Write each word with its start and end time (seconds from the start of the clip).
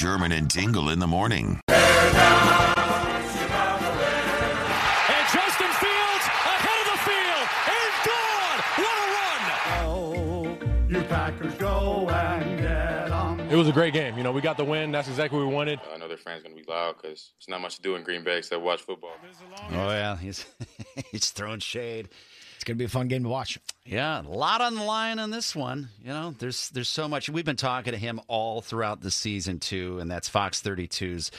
Sherman 0.00 0.32
and 0.32 0.50
Tingle 0.50 0.88
in 0.88 0.98
the 0.98 1.06
morning. 1.06 1.60
And 1.68 1.78
Justin 5.28 5.68
Fields 5.76 6.24
ahead 6.24 6.80
of 6.80 6.86
the 6.90 6.98
field 7.04 7.46
and 7.68 7.92
gone. 8.08 8.58
What 8.80 8.96
a 8.96 9.06
run! 9.12 9.42
Oh, 9.84 10.56
you 10.88 11.02
Packers 11.02 11.52
go 11.56 12.08
and 12.08 12.60
get 12.62 13.10
'em. 13.10 13.40
It 13.50 13.56
was 13.56 13.68
a 13.68 13.72
great 13.72 13.92
game. 13.92 14.16
You 14.16 14.22
know, 14.22 14.32
we 14.32 14.40
got 14.40 14.56
the 14.56 14.64
win. 14.64 14.90
That's 14.90 15.08
exactly 15.08 15.38
what 15.38 15.46
we 15.48 15.52
wanted. 15.52 15.78
I 15.92 15.98
know 15.98 16.08
their 16.08 16.16
fans 16.16 16.42
going 16.44 16.56
to 16.56 16.62
be 16.62 16.66
loud 16.66 16.96
because 16.96 17.32
there's 17.38 17.48
not 17.50 17.60
much 17.60 17.76
to 17.76 17.82
do 17.82 17.94
in 17.96 18.02
Green 18.02 18.24
Bay 18.24 18.38
except 18.38 18.62
watch 18.62 18.80
football. 18.80 19.12
Oh 19.72 19.90
yeah, 19.90 20.16
he's 20.22 20.46
he's 21.12 21.28
throwing 21.30 21.60
shade. 21.60 22.08
It's 22.60 22.64
going 22.66 22.76
to 22.76 22.78
be 22.78 22.84
a 22.84 22.88
fun 22.88 23.08
game 23.08 23.22
to 23.22 23.28
watch. 23.30 23.58
Yeah, 23.86 24.20
a 24.20 24.28
lot 24.28 24.60
on 24.60 24.74
the 24.74 24.82
line 24.82 25.18
on 25.18 25.30
this 25.30 25.56
one. 25.56 25.88
You 26.04 26.10
know, 26.10 26.34
there's 26.38 26.68
there's 26.68 26.90
so 26.90 27.08
much. 27.08 27.30
We've 27.30 27.42
been 27.42 27.56
talking 27.56 27.94
to 27.94 27.98
him 27.98 28.20
all 28.28 28.60
throughout 28.60 29.00
the 29.00 29.10
season 29.10 29.60
too, 29.60 29.98
and 29.98 30.10
that's 30.10 30.28
Fox 30.28 30.60
32's 30.60 31.30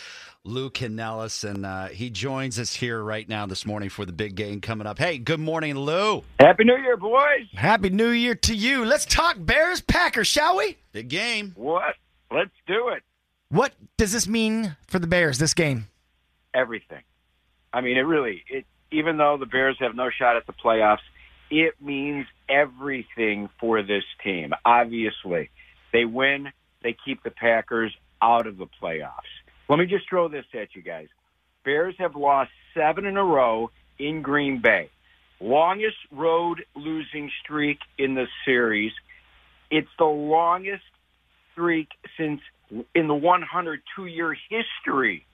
Lou 0.44 0.72
Canellis, 0.72 1.48
and 1.48 1.64
uh, 1.64 1.90
he 1.90 2.10
joins 2.10 2.58
us 2.58 2.74
here 2.74 3.04
right 3.04 3.30
now 3.30 3.46
this 3.46 3.68
morning 3.68 3.90
for 3.90 4.04
the 4.04 4.12
big 4.12 4.34
game 4.34 4.62
coming 4.62 4.88
up. 4.88 4.98
Hey, 4.98 5.20
good 5.20 5.40
morning, 5.40 5.76
Lou. 5.76 6.24
Happy 6.40 6.64
New 6.64 6.78
Year, 6.78 6.98
boys. 6.98 7.46
Happy 7.54 7.92
New 7.92 8.10
Year 8.10 8.34
to 8.34 8.56
you. 8.56 8.84
Let's 8.84 9.06
talk 9.06 9.36
Bears 9.38 9.80
Packers, 9.80 10.26
shall 10.26 10.58
we? 10.58 10.76
Big 10.92 11.08
game. 11.08 11.52
What? 11.56 11.94
Let's 12.32 12.50
do 12.66 12.88
it. 12.88 13.04
What 13.50 13.74
does 13.96 14.12
this 14.12 14.28
mean 14.28 14.76
for 14.88 14.98
the 14.98 15.06
Bears, 15.06 15.38
this 15.38 15.54
game? 15.54 15.86
Everything. 16.56 17.04
I 17.72 17.82
mean, 17.82 17.98
it 17.98 18.08
really, 18.08 18.44
it, 18.50 18.66
even 18.92 19.18
though 19.18 19.38
the 19.40 19.46
Bears 19.46 19.78
have 19.80 19.96
no 19.96 20.10
shot 20.10 20.36
at 20.36 20.46
the 20.46 20.54
playoffs, 20.54 20.98
it 21.50 21.76
means 21.82 22.26
everything 22.50 23.50
for 23.60 23.82
this 23.82 24.04
team. 24.24 24.54
Obviously, 24.66 25.50
they 25.92 26.06
win, 26.06 26.52
they 26.84 26.96
keep 27.06 27.24
the 27.24 27.32
Packers 27.32 27.94
out 28.22 28.48
of 28.48 28.58
the 28.58 28.68
playoffs. 28.82 29.32
Let 29.68 29.80
me 29.80 29.86
just 29.86 30.08
throw 30.10 30.28
this 30.28 30.46
at 30.54 30.76
you 30.76 30.82
guys. 30.82 31.08
Bears 31.64 31.96
have 32.00 32.16
lost 32.16 32.52
seven 32.74 33.06
in 33.06 33.18
a 33.18 33.24
row 33.24 33.70
in 34.00 34.22
Green 34.22 34.62
Bay. 34.62 34.90
Longest 35.40 35.98
road 36.12 36.64
losing 36.76 37.32
streak 37.44 37.80
in 37.98 38.16
the 38.16 38.28
series. 38.46 38.92
It's 39.70 39.90
the 39.98 40.06
longest 40.06 40.84
streak 41.52 41.90
since 42.18 42.42
in 42.96 43.08
the 43.08 43.16
102 43.16 44.06
year 44.06 44.36
history 44.50 45.26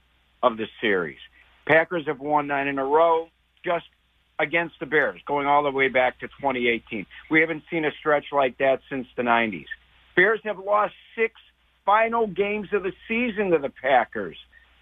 of 0.42 0.58
the 0.58 0.68
series. 0.82 1.20
Packers 1.68 2.06
have 2.08 2.20
won 2.20 2.48
nine 2.48 2.68
in 2.68 2.80
a 2.80 2.86
row 2.86 3.30
just 3.68 3.86
against 4.40 4.76
the 4.80 4.86
Bears, 4.86 5.20
going 5.28 5.48
all 5.48 5.64
the 5.64 5.72
way 5.72 5.90
back 5.90 6.20
to 6.20 6.28
2018. 6.28 7.06
We 7.30 7.42
haven't 7.42 7.64
seen 7.70 7.86
a 7.86 7.92
stretch 8.00 8.26
like 8.32 8.58
that 8.60 8.80
since 8.90 9.08
the 9.18 9.24
90s. 9.24 9.66
Bears 10.16 10.40
have 10.44 10.60
lost 10.60 10.94
six 11.16 11.34
final 11.86 12.28
games 12.28 12.70
of 12.74 12.84
the 12.84 12.94
season 13.08 13.52
to 13.52 13.58
the 13.58 13.70
Packers 13.70 14.38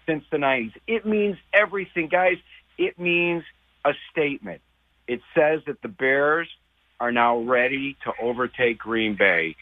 since 0.06 0.24
the 0.30 0.36
90s. 0.36 0.72
It 0.86 1.06
means 1.06 1.36
everything, 1.52 2.08
guys. 2.08 2.36
It 2.78 2.98
means 2.98 3.42
a 3.84 3.92
statement. 4.12 4.60
It 5.08 5.20
says 5.34 5.60
that 5.66 5.80
the 5.82 5.88
Bears 5.88 6.48
are 7.00 7.12
now 7.12 7.38
ready 7.38 7.96
to 8.04 8.12
overtake 8.22 8.78
Green 8.78 9.16
Bay 9.18 9.56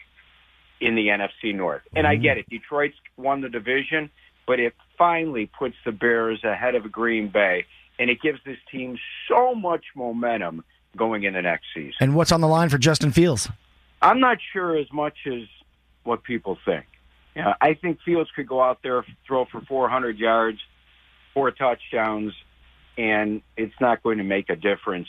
in 0.81 0.95
the 0.95 1.07
NFC 1.07 1.55
North. 1.55 1.81
And 1.95 2.05
I 2.05 2.15
mm-hmm. 2.15 2.23
get 2.23 2.37
it. 2.37 2.49
Detroit's 2.49 2.95
won 3.17 3.41
the 3.41 3.49
division, 3.49 4.09
but 4.47 4.59
it 4.59 4.73
finally 4.97 5.49
puts 5.57 5.75
the 5.85 5.91
Bears 5.91 6.43
ahead 6.43 6.75
of 6.75 6.91
Green 6.91 7.29
Bay, 7.29 7.65
and 7.99 8.09
it 8.09 8.21
gives 8.21 8.39
this 8.45 8.57
team 8.71 8.97
so 9.29 9.55
much 9.55 9.85
momentum 9.95 10.63
going 10.95 11.23
into 11.23 11.41
next 11.41 11.65
season. 11.73 11.93
And 11.99 12.15
what's 12.15 12.31
on 12.31 12.41
the 12.41 12.47
line 12.47 12.69
for 12.69 12.77
Justin 12.77 13.11
Fields? 13.11 13.49
I'm 14.01 14.19
not 14.19 14.37
sure 14.53 14.77
as 14.77 14.87
much 14.91 15.17
as 15.25 15.43
what 16.03 16.23
people 16.23 16.57
think. 16.65 16.85
Yeah, 17.35 17.53
I 17.59 17.73
think 17.73 17.99
Fields 18.05 18.29
could 18.35 18.47
go 18.47 18.61
out 18.61 18.79
there, 18.81 19.05
throw 19.27 19.45
for 19.45 19.61
400 19.61 20.17
yards, 20.17 20.59
four 21.33 21.51
touchdowns, 21.51 22.33
and 22.97 23.41
it's 23.57 23.73
not 23.81 24.01
going 24.03 24.19
to 24.19 24.23
make 24.23 24.49
a 24.49 24.55
difference 24.55 25.07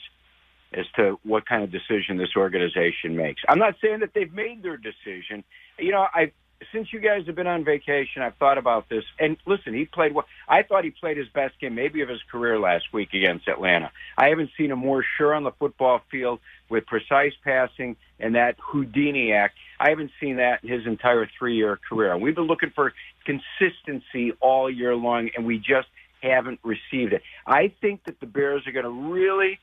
as 0.73 0.87
to 0.97 1.21
what 1.23 1.47
kind 1.47 1.63
of 1.63 1.71
decision 1.71 2.17
this 2.17 2.31
organization 2.37 3.17
makes. 3.17 3.43
I'm 3.49 3.61
not 3.61 3.77
saying 3.81 4.01
that 4.01 4.11
they've 4.15 4.33
made 4.33 4.63
their 4.63 4.77
decision. 4.77 5.45
You 5.79 5.93
know, 5.93 6.07
I 6.13 6.33
since 6.73 6.93
you 6.93 7.01
guys 7.01 7.27
have 7.27 7.35
been 7.35 7.47
on 7.47 7.65
vacation, 7.65 8.23
I've 8.23 8.37
thought 8.37 8.59
about 8.59 8.89
this. 8.89 9.05
And 9.19 9.37
listen, 9.47 9.75
he 9.75 9.85
played 9.85 10.15
well. 10.15 10.27
I 10.49 10.63
thought 10.63 10.85
he 10.85 10.91
played 10.91 11.17
his 11.17 11.29
best 11.29 11.59
game, 11.61 11.75
maybe 11.75 12.01
of 12.03 12.09
his 12.09 12.21
career 12.31 12.59
last 12.59 12.93
week 12.93 13.13
against 13.13 13.49
Atlanta. 13.49 13.91
I 14.17 14.29
haven't 14.29 14.51
seen 14.57 14.71
him 14.71 14.79
more 14.79 15.05
sure 15.17 15.35
on 15.35 15.45
the 15.45 15.53
football 15.53 16.01
field 16.11 16.41
with 16.69 16.87
precise 16.87 17.33
passing 17.45 17.97
and 18.19 18.35
that 18.35 18.57
Houdini 18.59 19.33
act. 19.33 19.55
I 19.79 19.91
haven't 19.91 20.11
seen 20.21 20.37
that 20.37 20.65
in 20.65 20.71
his 20.71 20.87
entire 20.87 21.29
three-year 21.39 21.79
career. 21.89 22.13
And 22.13 22.23
we've 22.23 22.35
been 22.35 22.47
looking 22.47 22.71
for 22.75 22.93
consistency 23.25 24.33
all 24.41 24.71
year 24.71 24.95
long, 24.95 25.31
and 25.37 25.47
we 25.47 25.59
just 25.59 25.89
haven't 26.23 26.61
received 26.65 27.13
it. 27.13 27.23
I 27.47 27.73
think 27.81 28.05
that 28.05 28.19
the 28.21 28.27
Bears 28.27 28.67
are 28.67 28.73
going 28.73 28.85
to 28.85 29.13
really 29.13 29.59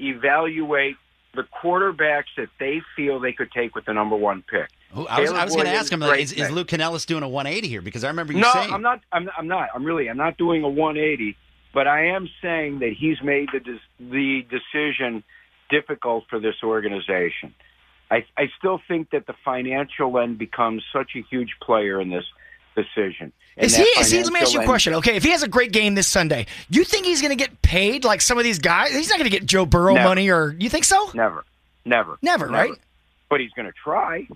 evaluate 0.00 0.96
the 1.34 1.44
quarterbacks 1.62 2.34
that 2.36 2.48
they 2.58 2.80
feel 2.96 3.20
they 3.20 3.32
could 3.32 3.52
take 3.52 3.74
with 3.74 3.84
the 3.84 3.92
number 3.92 4.16
one 4.16 4.42
pick. 4.50 4.68
Oh, 4.94 5.06
I 5.06 5.20
was, 5.20 5.30
I 5.30 5.44
was 5.44 5.54
going 5.54 5.66
to 5.66 5.72
ask 5.72 5.92
him, 5.92 6.00
like, 6.00 6.20
is, 6.20 6.32
is. 6.32 6.50
Lou 6.50 6.64
Canellis 6.64 7.06
doing 7.06 7.22
a 7.22 7.28
180 7.28 7.68
here? 7.68 7.80
Because 7.80 8.02
I 8.02 8.08
remember 8.08 8.32
you 8.32 8.40
No, 8.40 8.52
saying. 8.52 8.72
I'm 8.72 8.82
not. 8.82 9.00
I'm, 9.12 9.30
I'm 9.38 9.46
not. 9.46 9.68
I'm 9.74 9.84
really. 9.84 10.08
I'm 10.10 10.16
not 10.16 10.36
doing 10.36 10.64
a 10.64 10.68
180. 10.68 11.36
But 11.72 11.86
I 11.86 12.06
am 12.06 12.28
saying 12.42 12.80
that 12.80 12.94
he's 12.98 13.22
made 13.22 13.48
the 13.52 13.78
the 14.00 14.44
decision 14.50 15.22
difficult 15.70 16.24
for 16.28 16.40
this 16.40 16.56
organization. 16.64 17.54
I, 18.10 18.24
I 18.36 18.48
still 18.58 18.80
think 18.88 19.10
that 19.10 19.28
the 19.28 19.34
financial 19.44 20.18
end 20.18 20.36
becomes 20.38 20.82
such 20.92 21.12
a 21.14 21.20
huge 21.30 21.54
player 21.62 22.00
in 22.00 22.10
this 22.10 22.24
decision. 22.74 23.32
Is 23.56 23.76
he? 23.76 23.84
Is 23.84 24.10
he? 24.10 24.22
Let 24.22 24.32
me 24.32 24.40
ask 24.40 24.52
you 24.52 24.62
a 24.62 24.64
question. 24.64 24.94
Okay, 24.94 25.14
if 25.14 25.22
he 25.22 25.30
has 25.30 25.44
a 25.44 25.48
great 25.48 25.70
game 25.70 25.94
this 25.94 26.08
Sunday, 26.08 26.46
you 26.68 26.82
think 26.82 27.06
he's 27.06 27.20
going 27.20 27.36
to 27.36 27.36
get 27.36 27.62
paid 27.62 28.04
like 28.04 28.20
some 28.20 28.36
of 28.38 28.42
these 28.44 28.58
guys? 28.58 28.90
He's 28.90 29.08
not 29.08 29.18
going 29.18 29.30
to 29.30 29.36
get 29.36 29.46
Joe 29.46 29.66
Burrow 29.66 29.94
Never. 29.94 30.08
money, 30.08 30.28
or 30.28 30.56
you 30.58 30.68
think 30.70 30.84
so? 30.84 31.10
Never, 31.14 31.44
never, 31.84 32.18
Never, 32.22 32.48
right? 32.48 32.72
But 33.30 33.40
he's 33.40 33.52
going 33.52 33.66
to 33.66 33.72
try. 33.72 34.28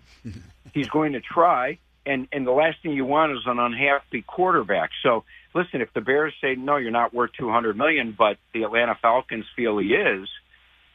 he's 0.73 0.89
going 0.89 1.13
to 1.13 1.21
try, 1.21 1.79
and 2.07 2.29
and 2.33 2.47
the 2.47 2.53
last 2.53 2.79
thing 2.83 2.93
you 2.93 3.05
want 3.05 3.33
is 3.33 3.41
an 3.45 3.59
unhappy 3.59 4.23
quarterback. 4.23 4.91
So 5.03 5.25
listen, 5.55 5.83
if 5.83 5.93
the 5.93 6.01
Bears 6.01 6.33
say 6.41 6.55
no, 6.55 6.77
you're 6.77 6.91
not 6.91 7.13
worth 7.13 7.33
two 7.39 7.51
hundred 7.51 7.77
million, 7.77 8.15
but 8.17 8.39
the 8.55 8.63
Atlanta 8.63 8.97
Falcons 9.03 9.45
feel 9.57 9.77
he 9.79 9.89
is, 9.89 10.29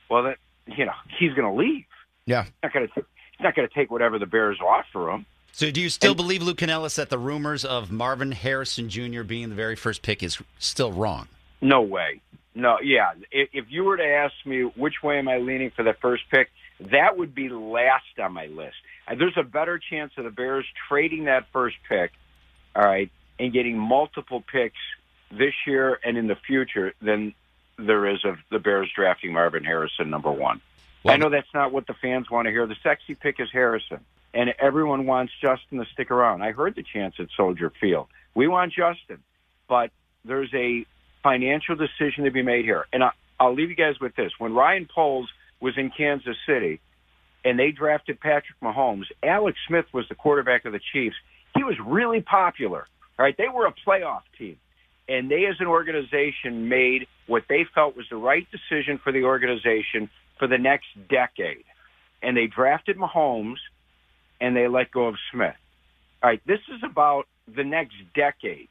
well, 0.10 0.24
that 0.24 0.38
you 0.66 0.86
know 0.86 0.94
he's 1.20 1.34
going 1.34 1.54
to 1.54 1.60
leave. 1.60 1.86
Yeah. 2.26 2.46
He's 2.46 2.54
not 2.64 2.74
going 2.74 2.88
to. 2.88 2.94
He's 2.96 3.44
not 3.44 3.56
going 3.56 3.68
to 3.68 3.74
take 3.74 3.90
whatever 3.90 4.20
the 4.20 4.26
Bears 4.26 4.60
offer 4.60 5.12
him. 5.12 5.26
So 5.52 5.72
do 5.72 5.82
you 5.82 5.90
still 5.90 6.16
believe, 6.16 6.42
Lou 6.42 6.54
Canellis, 6.54 6.96
that 6.96 7.10
the 7.10 7.18
rumors 7.18 7.66
of 7.66 7.92
Marvin 7.92 8.32
Harrison 8.32 8.90
Jr. 8.90 9.24
being 9.24 9.50
the 9.50 9.56
very 9.56 9.76
first 9.76 10.02
pick 10.02 10.24
is 10.24 10.38
still 10.58 10.92
wrong? 10.92 11.28
No 11.62 11.82
way. 11.82 12.22
No, 12.56 12.78
yeah. 12.82 13.12
If, 13.32 13.50
if 13.54 13.66
you 13.70 13.84
were 13.84 13.98
to 13.98 14.06
ask 14.06 14.34
me 14.46 14.62
which 14.62 15.02
way 15.04 15.20
am 15.20 15.28
I 15.28 15.38
leaning 15.38 15.72
for 15.72 15.84
the 15.84 15.94
first 15.94 16.24
pick, 16.30 16.50
that 16.80 17.18
would 17.18 17.36
be 17.36 17.50
last 17.50 18.20
on 18.22 18.34
my 18.34 18.48
list. 18.48 18.76
Uh, 19.08 19.16
There's 19.16 19.38
a 19.38 19.44
better 19.44 19.80
chance 19.80 20.14
of 20.18 20.24
the 20.24 20.32
Bears 20.32 20.66
trading 20.88 21.26
that 21.26 21.48
first 21.52 21.78
pick, 21.88 22.12
all 22.76 22.84
right, 22.84 23.12
and 23.38 23.52
getting 23.54 23.78
multiple 23.78 24.42
picks 24.42 24.78
this 25.32 25.54
year 25.68 26.00
and 26.04 26.18
in 26.18 26.28
the 26.28 26.36
future 26.36 26.94
than 27.02 27.34
there 27.78 28.08
is 28.08 28.24
of 28.26 28.38
the 28.50 28.60
Bears 28.60 28.92
drafting 28.96 29.34
Marvin 29.34 29.64
Harrison 29.64 30.10
number 30.10 30.32
one. 30.32 30.62
Well, 31.04 31.14
I 31.14 31.18
know 31.18 31.30
that's 31.30 31.54
not 31.54 31.72
what 31.72 31.88
the 31.88 31.94
fans 31.94 32.30
want 32.30 32.48
to 32.48 32.52
hear. 32.52 32.66
The 32.68 32.76
sexy 32.84 33.16
pick 33.16 33.40
is 33.40 33.50
Harrison, 33.52 34.00
and 34.34 34.54
everyone 34.60 35.06
wants 35.06 35.32
Justin 35.42 35.80
to 35.80 35.86
stick 35.94 36.12
around. 36.12 36.42
I 36.42 36.52
heard 36.52 36.76
the 36.76 36.84
chance 36.84 37.16
at 37.20 37.28
Soldier 37.38 37.72
Field. 37.80 38.08
We 38.36 38.48
want 38.48 38.74
Justin, 38.74 39.24
but 39.68 39.92
there's 40.26 40.54
a 40.54 40.86
financial 41.24 41.76
decision 41.76 42.26
to 42.26 42.32
be 42.32 42.42
made 42.42 42.66
here. 42.66 42.86
And 42.92 43.04
I, 43.04 43.12
I'll 43.40 43.54
leave 43.54 43.70
you 43.70 43.76
guys 43.76 44.00
with 44.00 44.16
this. 44.16 44.34
When 44.38 44.54
Ryan 44.54 44.88
Poles 44.94 45.30
was 45.62 45.74
in 45.78 45.92
Kansas 45.96 46.38
City 46.48 46.80
and 47.44 47.58
they 47.58 47.72
drafted 47.72 48.20
Patrick 48.20 48.60
Mahomes, 48.62 49.06
Alex 49.24 49.58
Smith 49.68 49.86
was 49.94 50.06
the 50.10 50.16
quarterback 50.16 50.66
of 50.66 50.74
the 50.74 50.80
Chiefs. 50.94 51.16
He 51.56 51.64
was 51.64 51.76
really 51.86 52.22
popular. 52.22 52.86
Right, 53.18 53.36
they 53.38 53.50
were 53.54 53.66
a 53.66 53.74
playoff 53.86 54.22
team. 54.38 54.58
And 55.10 55.30
they, 55.30 55.46
as 55.46 55.56
an 55.60 55.68
organization, 55.68 56.70
made 56.70 57.06
what 57.28 57.44
they 57.50 57.66
felt 57.76 57.98
was 57.98 58.06
the 58.10 58.16
right 58.16 58.48
decision 58.50 58.98
for 59.04 59.12
the 59.12 59.24
organization 59.24 60.10
for 60.38 60.48
the 60.48 60.58
next 60.58 60.88
decade. 61.10 61.66
And 62.24 62.38
they 62.38 62.48
drafted 62.48 62.98
Mahomes 62.98 63.58
and 64.40 64.56
they 64.56 64.70
let 64.70 64.92
go 64.92 65.08
of 65.08 65.16
Smith. 65.34 65.56
All 66.24 66.30
right, 66.30 66.42
this 66.46 66.60
is 66.74 66.82
about 66.84 67.26
the 67.54 67.66
next 67.66 67.96
decade. 68.16 68.70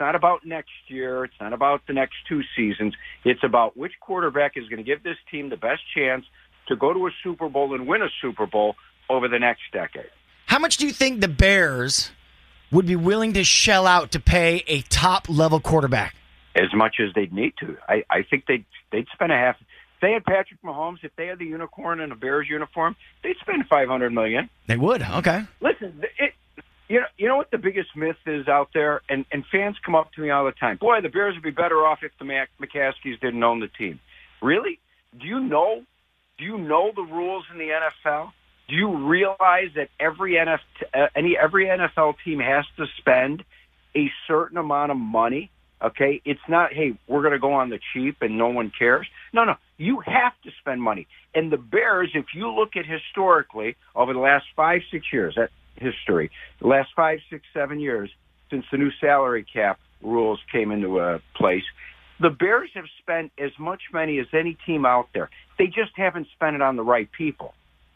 It's 0.00 0.06
not 0.06 0.14
about 0.14 0.46
next 0.46 0.70
year. 0.86 1.24
It's 1.24 1.34
not 1.42 1.52
about 1.52 1.86
the 1.86 1.92
next 1.92 2.14
two 2.26 2.40
seasons. 2.56 2.94
It's 3.22 3.44
about 3.44 3.76
which 3.76 3.92
quarterback 4.00 4.52
is 4.56 4.66
going 4.66 4.78
to 4.78 4.82
give 4.82 5.02
this 5.02 5.18
team 5.30 5.50
the 5.50 5.58
best 5.58 5.82
chance 5.94 6.24
to 6.68 6.76
go 6.76 6.94
to 6.94 7.06
a 7.06 7.10
Super 7.22 7.50
Bowl 7.50 7.74
and 7.74 7.86
win 7.86 8.00
a 8.00 8.08
Super 8.22 8.46
Bowl 8.46 8.76
over 9.10 9.28
the 9.28 9.38
next 9.38 9.60
decade. 9.74 10.08
How 10.46 10.58
much 10.58 10.78
do 10.78 10.86
you 10.86 10.92
think 10.94 11.20
the 11.20 11.28
Bears 11.28 12.12
would 12.72 12.86
be 12.86 12.96
willing 12.96 13.34
to 13.34 13.44
shell 13.44 13.86
out 13.86 14.12
to 14.12 14.20
pay 14.20 14.64
a 14.68 14.80
top 14.80 15.28
level 15.28 15.60
quarterback? 15.60 16.16
As 16.56 16.72
much 16.74 16.96
as 16.98 17.12
they'd 17.14 17.34
need 17.34 17.52
to. 17.60 17.76
I, 17.86 18.02
I 18.08 18.22
think 18.22 18.46
they'd, 18.48 18.64
they'd 18.90 19.06
spend 19.12 19.32
a 19.32 19.36
half. 19.36 19.56
If 19.60 20.00
they 20.00 20.12
had 20.12 20.24
Patrick 20.24 20.62
Mahomes, 20.62 21.00
if 21.02 21.14
they 21.16 21.26
had 21.26 21.38
the 21.38 21.44
unicorn 21.44 22.00
in 22.00 22.10
a 22.10 22.16
Bears 22.16 22.46
uniform, 22.48 22.96
they'd 23.22 23.36
spend 23.42 23.66
500 23.68 24.14
million. 24.14 24.48
They 24.66 24.78
would. 24.78 25.02
Okay. 25.02 25.42
Listen, 25.60 26.02
it, 26.18 26.32
you 26.90 26.98
know, 26.98 27.06
you 27.16 27.28
know 27.28 27.36
what 27.36 27.52
the 27.52 27.58
biggest 27.58 27.90
myth 27.94 28.16
is 28.26 28.48
out 28.48 28.70
there, 28.74 29.00
and 29.08 29.24
and 29.30 29.44
fans 29.52 29.76
come 29.86 29.94
up 29.94 30.12
to 30.14 30.20
me 30.20 30.30
all 30.30 30.44
the 30.44 30.50
time. 30.50 30.76
Boy, 30.76 31.00
the 31.00 31.08
Bears 31.08 31.36
would 31.36 31.44
be 31.44 31.50
better 31.52 31.86
off 31.86 32.00
if 32.02 32.10
the 32.18 32.24
Mac- 32.24 32.50
McCaskies 32.60 33.20
didn't 33.20 33.42
own 33.44 33.60
the 33.60 33.68
team. 33.68 34.00
Really? 34.42 34.80
Do 35.18 35.24
you 35.24 35.38
know? 35.38 35.84
Do 36.36 36.44
you 36.44 36.58
know 36.58 36.90
the 36.94 37.02
rules 37.02 37.44
in 37.52 37.58
the 37.58 37.68
NFL? 37.68 38.32
Do 38.68 38.74
you 38.74 39.06
realize 39.08 39.68
that 39.76 39.88
every 40.00 40.32
NFL, 40.32 40.58
uh, 40.92 41.06
any 41.14 41.36
every 41.40 41.66
NFL 41.66 42.14
team 42.24 42.40
has 42.40 42.64
to 42.76 42.86
spend 42.98 43.44
a 43.96 44.10
certain 44.26 44.58
amount 44.58 44.90
of 44.90 44.96
money? 44.96 45.52
Okay, 45.80 46.20
it's 46.24 46.40
not. 46.48 46.72
Hey, 46.72 46.98
we're 47.06 47.22
going 47.22 47.34
to 47.34 47.38
go 47.38 47.52
on 47.52 47.70
the 47.70 47.78
cheap 47.92 48.16
and 48.20 48.36
no 48.36 48.48
one 48.48 48.72
cares. 48.76 49.06
No, 49.32 49.44
no, 49.44 49.54
you 49.76 50.00
have 50.00 50.32
to 50.42 50.50
spend 50.58 50.82
money. 50.82 51.06
And 51.36 51.52
the 51.52 51.56
Bears, 51.56 52.10
if 52.14 52.26
you 52.34 52.50
look 52.50 52.70
at 52.74 52.84
historically 52.84 53.76
over 53.94 54.12
the 54.12 54.18
last 54.18 54.46
five, 54.56 54.80
six 54.90 55.06
years, 55.12 55.34
that 55.36 55.50
history, 55.80 56.30
the 56.60 56.68
last 56.68 56.90
five, 56.94 57.18
six, 57.30 57.44
seven 57.52 57.80
years 57.80 58.10
since 58.50 58.64
the 58.70 58.78
new 58.78 58.90
salary 59.00 59.44
cap 59.44 59.78
rules 60.02 60.40
came 60.52 60.70
into 60.70 61.00
uh, 61.00 61.18
place, 61.34 61.62
the 62.20 62.30
Bears 62.30 62.70
have 62.74 62.84
spent 62.98 63.32
as 63.38 63.50
much 63.58 63.82
money 63.92 64.18
as 64.18 64.26
any 64.32 64.56
team 64.66 64.84
out 64.84 65.08
there. 65.14 65.30
They 65.58 65.66
just 65.66 65.92
haven't 65.96 66.28
spent 66.34 66.56
it 66.56 66.62
on 66.62 66.76
the 66.76 66.82
right 66.82 67.08
people. 67.10 67.54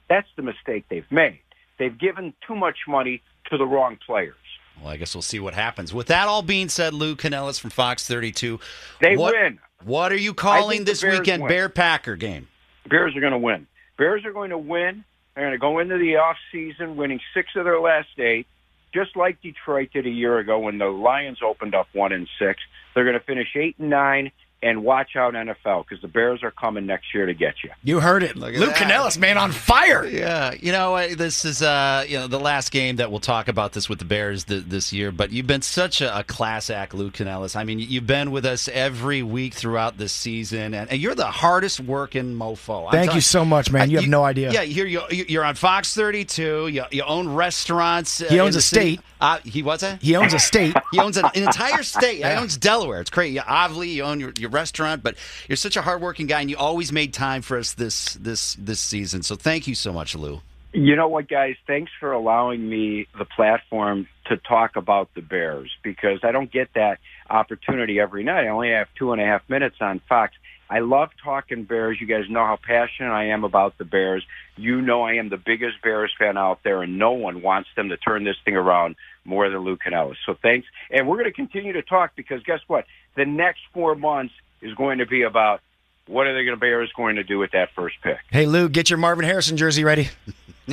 That's 0.08 0.28
the 0.36 0.42
mistake 0.42 0.86
they've 0.88 1.10
made. 1.10 1.40
They've 1.78 1.96
given 1.96 2.34
too 2.46 2.54
much 2.54 2.78
money 2.88 3.22
to 3.50 3.58
the 3.58 3.66
wrong 3.66 3.98
players. 4.06 4.34
Well, 4.80 4.90
I 4.90 4.96
guess 4.96 5.14
we'll 5.14 5.22
see 5.22 5.40
what 5.40 5.54
happens. 5.54 5.92
With 5.94 6.08
that 6.08 6.26
all 6.26 6.42
being 6.42 6.68
said, 6.68 6.94
Lou 6.94 7.16
Canellis 7.16 7.60
from 7.60 7.70
Fox 7.70 8.06
32. 8.06 8.58
They 9.00 9.16
what, 9.16 9.34
win. 9.34 9.58
What 9.84 10.12
are 10.12 10.16
you 10.16 10.34
calling 10.34 10.84
this 10.84 11.02
weekend 11.02 11.42
win. 11.42 11.48
Bear 11.48 11.68
Packer 11.68 12.16
game? 12.16 12.48
Bears 12.88 13.16
are 13.16 13.20
going 13.20 13.32
to 13.32 13.38
win. 13.38 13.66
Bears 13.98 14.24
are 14.24 14.32
going 14.32 14.50
to 14.50 14.58
win. 14.58 15.04
They're 15.34 15.44
going 15.44 15.52
to 15.52 15.58
go 15.58 15.78
into 15.80 15.98
the 15.98 16.16
off 16.16 16.36
season 16.52 16.96
winning 16.96 17.20
six 17.34 17.50
of 17.56 17.64
their 17.64 17.80
last 17.80 18.18
eight, 18.18 18.46
just 18.92 19.16
like 19.16 19.42
Detroit 19.42 19.90
did 19.92 20.06
a 20.06 20.10
year 20.10 20.38
ago 20.38 20.58
when 20.58 20.78
the 20.78 20.86
Lions 20.86 21.38
opened 21.44 21.74
up 21.74 21.88
one 21.92 22.12
and 22.12 22.28
six. 22.38 22.60
They're 22.94 23.04
going 23.04 23.18
to 23.18 23.24
finish 23.24 23.48
eight 23.56 23.76
and 23.78 23.90
nine. 23.90 24.30
And 24.64 24.82
watch 24.82 25.14
out, 25.14 25.34
NFL, 25.34 25.84
because 25.86 26.00
the 26.00 26.08
Bears 26.08 26.42
are 26.42 26.50
coming 26.50 26.86
next 26.86 27.12
year 27.12 27.26
to 27.26 27.34
get 27.34 27.56
you. 27.62 27.68
You 27.82 28.00
heard 28.00 28.22
it. 28.22 28.34
Look 28.34 28.54
at 28.54 28.60
Luke 28.60 28.70
that. 28.70 28.78
Canellis, 28.78 29.18
man, 29.18 29.36
on 29.36 29.52
fire. 29.52 30.06
Yeah, 30.06 30.54
you 30.58 30.72
know? 30.72 31.14
This 31.14 31.44
is 31.44 31.60
uh, 31.60 32.06
you 32.08 32.16
know 32.18 32.28
the 32.28 32.40
last 32.40 32.72
game 32.72 32.96
that 32.96 33.10
we'll 33.10 33.20
talk 33.20 33.48
about 33.48 33.74
this 33.74 33.90
with 33.90 33.98
the 33.98 34.06
Bears 34.06 34.44
th- 34.44 34.64
this 34.66 34.90
year. 34.90 35.12
But 35.12 35.32
you've 35.32 35.46
been 35.46 35.60
such 35.60 36.00
a, 36.00 36.18
a 36.20 36.24
class 36.24 36.70
act, 36.70 36.94
Lou 36.94 37.10
Canellis. 37.10 37.56
I 37.56 37.64
mean, 37.64 37.78
you've 37.78 38.06
been 38.06 38.30
with 38.30 38.46
us 38.46 38.66
every 38.72 39.22
week 39.22 39.52
throughout 39.52 39.98
this 39.98 40.14
season, 40.14 40.72
and, 40.72 40.90
and 40.90 40.98
you're 40.98 41.14
the 41.14 41.26
hardest 41.26 41.80
working 41.80 42.34
mofo. 42.34 42.86
I'm 42.86 42.92
Thank 42.92 43.04
telling- 43.04 43.16
you 43.16 43.20
so 43.20 43.44
much, 43.44 43.70
man. 43.70 43.90
You 43.90 43.98
have 43.98 44.08
no 44.08 44.24
idea. 44.24 44.50
Yeah, 44.50 44.62
you're 44.62 44.86
you're, 44.86 45.10
you're 45.10 45.44
on 45.44 45.56
Fox 45.56 45.94
32. 45.94 46.68
You, 46.68 46.84
you 46.90 47.02
own 47.02 47.28
restaurants. 47.28 48.22
uh, 48.22 48.28
He 48.30 48.40
owns 48.40 48.54
in 48.54 48.60
a 48.60 48.62
state. 48.62 49.00
Uh, 49.20 49.38
he 49.44 49.62
what's 49.62 49.82
that? 49.82 50.02
He 50.02 50.16
owns 50.16 50.32
a 50.34 50.38
state. 50.38 50.74
He 50.90 50.98
owns 50.98 51.16
an, 51.18 51.24
an 51.34 51.42
entire 51.42 51.82
state. 51.82 52.14
He 52.24 52.30
owns 52.30 52.56
Delaware. 52.56 53.00
It's 53.00 53.10
crazy. 53.10 53.34
Yeah, 53.34 53.44
obviously, 53.46 53.90
you 53.90 54.02
own 54.02 54.20
your, 54.20 54.32
your 54.38 54.50
restaurant, 54.54 55.02
but 55.02 55.16
you're 55.48 55.56
such 55.56 55.76
a 55.76 55.82
hardworking 55.82 56.26
guy, 56.26 56.40
and 56.40 56.48
you 56.48 56.56
always 56.56 56.92
made 56.92 57.12
time 57.12 57.42
for 57.42 57.58
us 57.58 57.74
this 57.74 58.14
this 58.14 58.54
this 58.54 58.80
season. 58.80 59.22
So 59.22 59.36
thank 59.36 59.66
you 59.66 59.74
so 59.74 59.92
much, 59.92 60.14
Lou. 60.14 60.40
You 60.72 60.96
know 60.96 61.06
what, 61.06 61.28
guys? 61.28 61.54
Thanks 61.68 61.92
for 62.00 62.10
allowing 62.10 62.68
me 62.68 63.06
the 63.16 63.24
platform 63.24 64.08
to 64.26 64.36
talk 64.36 64.74
about 64.74 65.08
the 65.14 65.22
Bears 65.22 65.70
because 65.84 66.18
I 66.24 66.32
don't 66.32 66.50
get 66.50 66.70
that 66.74 66.98
opportunity 67.30 68.00
every 68.00 68.24
night. 68.24 68.46
I 68.46 68.48
only 68.48 68.70
have 68.70 68.88
two 68.98 69.12
and 69.12 69.22
a 69.22 69.24
half 69.24 69.48
minutes 69.48 69.76
on 69.80 70.00
Fox. 70.08 70.34
I 70.68 70.80
love 70.80 71.10
talking 71.22 71.62
Bears. 71.62 72.00
You 72.00 72.08
guys 72.08 72.24
know 72.28 72.44
how 72.44 72.56
passionate 72.56 73.12
I 73.12 73.26
am 73.26 73.44
about 73.44 73.78
the 73.78 73.84
Bears. 73.84 74.24
You 74.56 74.80
know 74.80 75.02
I 75.02 75.14
am 75.14 75.28
the 75.28 75.36
biggest 75.36 75.80
Bears 75.82 76.12
fan 76.18 76.36
out 76.36 76.64
there, 76.64 76.82
and 76.82 76.98
no 76.98 77.12
one 77.12 77.42
wants 77.42 77.68
them 77.76 77.90
to 77.90 77.96
turn 77.96 78.24
this 78.24 78.36
thing 78.44 78.56
around 78.56 78.96
more 79.24 79.48
than 79.48 79.60
Lou 79.60 79.76
Canellis. 79.76 80.16
So 80.26 80.34
thanks. 80.34 80.66
And 80.90 81.06
we're 81.06 81.16
going 81.16 81.30
to 81.30 81.32
continue 81.32 81.74
to 81.74 81.82
talk 81.82 82.16
because 82.16 82.42
guess 82.42 82.60
what? 82.66 82.86
The 83.14 83.26
next 83.26 83.60
four 83.72 83.94
months 83.94 84.34
is 84.64 84.74
going 84.74 84.98
to 84.98 85.06
be 85.06 85.22
about 85.22 85.60
what 86.06 86.26
are 86.26 86.34
the 86.34 86.56
Bears 86.56 86.90
going 86.96 87.16
to 87.16 87.22
do 87.24 87.38
with 87.38 87.52
that 87.52 87.70
first 87.74 87.96
pick. 88.02 88.18
Hey, 88.30 88.46
Lou, 88.46 88.68
get 88.68 88.90
your 88.90 88.98
Marvin 88.98 89.24
Harrison 89.24 89.56
jersey 89.56 89.84
ready. 89.84 90.08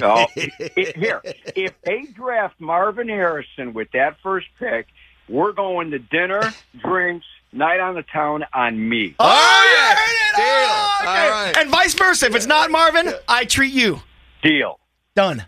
Oh, 0.02 0.26
it- 0.38 0.96
here, 0.96 1.22
if 1.54 1.74
they 1.84 2.04
draft 2.04 2.56
Marvin 2.62 3.10
Harrison 3.10 3.74
with 3.74 3.92
that 3.92 4.16
first 4.24 4.48
pick, 4.58 4.88
we're 5.28 5.52
going 5.52 5.92
to 5.92 6.00
dinner, 6.00 6.54
drinks, 6.82 7.26
night 7.52 7.82
on 7.82 7.96
the 7.96 8.04
town 8.04 8.46
on 8.54 8.88
me. 8.88 9.16
Oh, 9.20 9.76
yeah, 9.76 9.96
heard. 9.96 10.36
Deal. 10.38 10.46
Oh, 10.48 10.98
okay. 11.02 11.10
All 11.10 11.30
right. 11.30 11.58
And 11.58 11.70
vice 11.70 11.94
versa. 11.94 12.28
If 12.28 12.36
it's 12.36 12.46
not 12.46 12.72
Marvin, 12.72 13.14
I 13.28 13.44
treat 13.44 13.74
you. 13.74 14.00
Deal. 14.42 14.80
Done. 15.14 15.44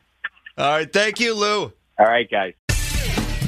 All 0.58 0.72
right, 0.72 0.92
thank 0.92 1.22
you, 1.22 1.36
Lou. 1.36 1.72
All 1.98 2.06
right, 2.06 2.30
guys. 2.30 2.54